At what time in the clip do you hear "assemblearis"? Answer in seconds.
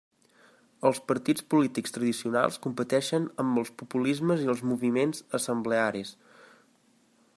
5.41-6.15